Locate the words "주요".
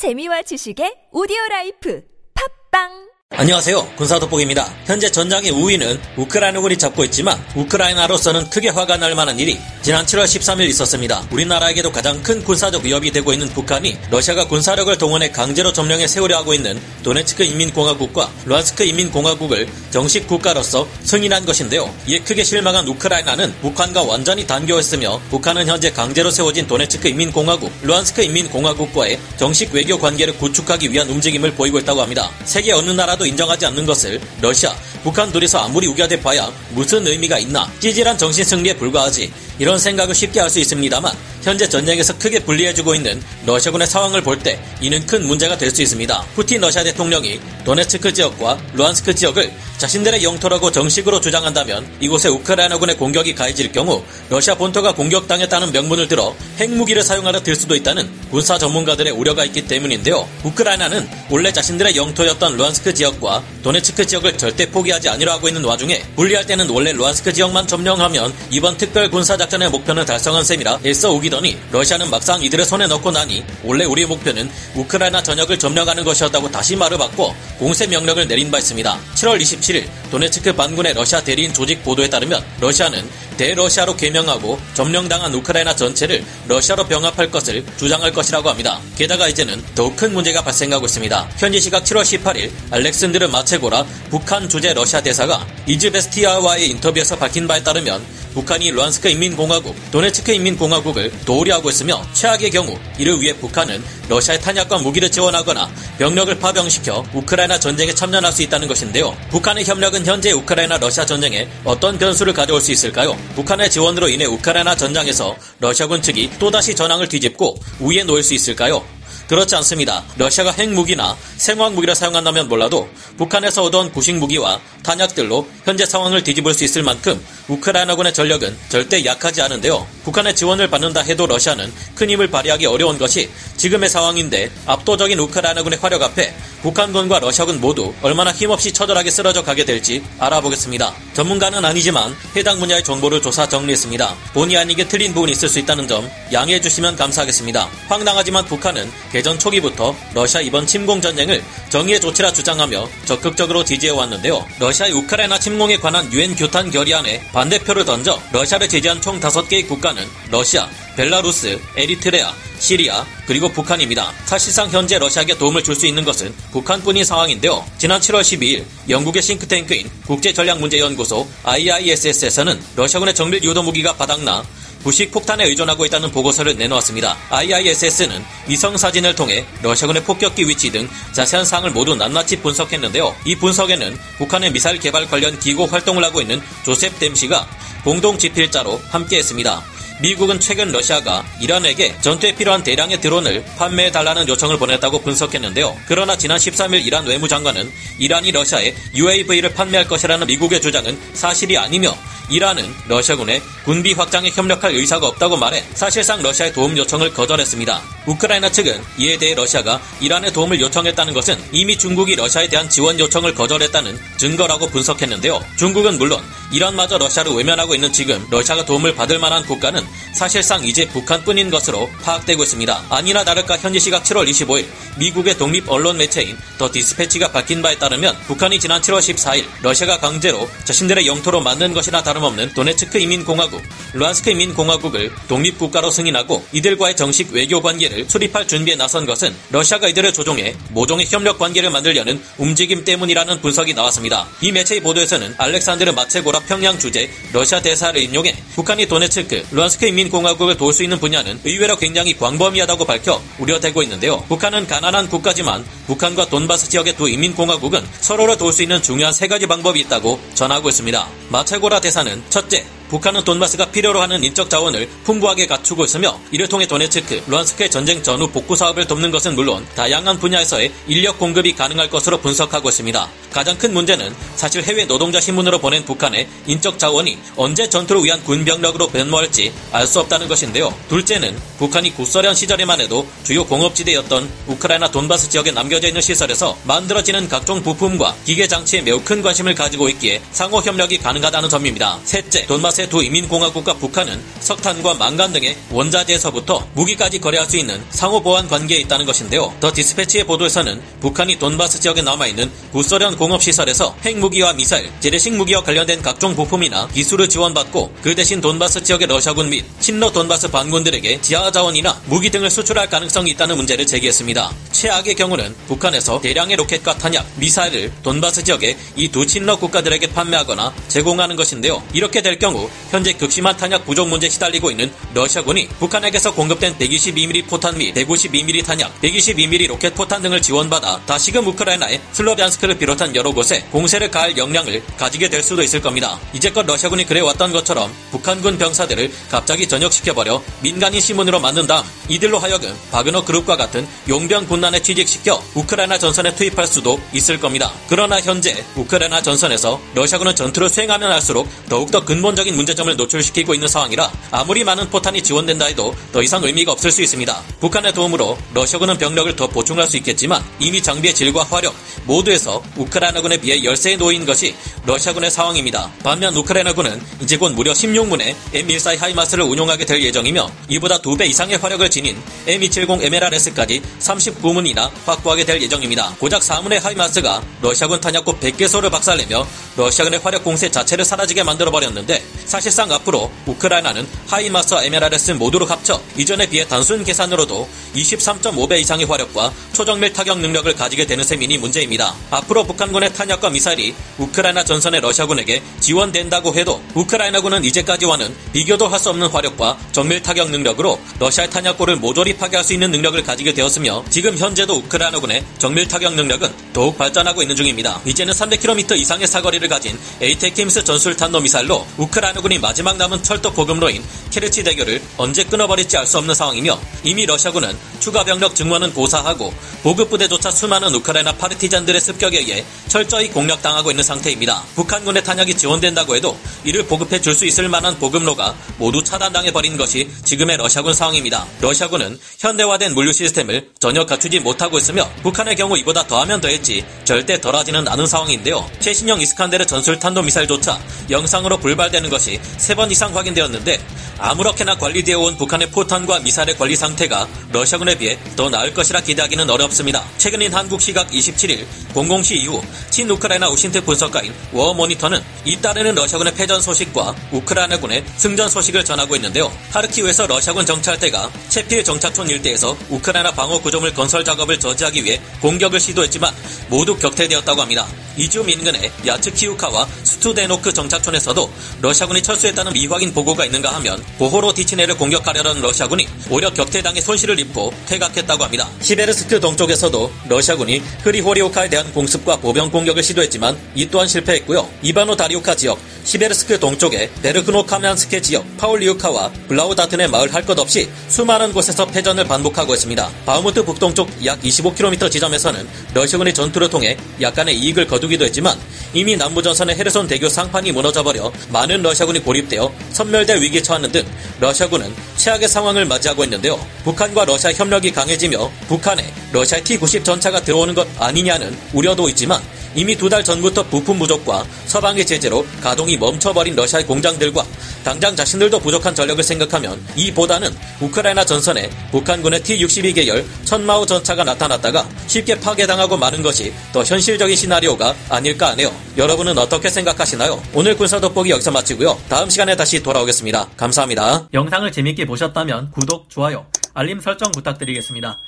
283.24-283.44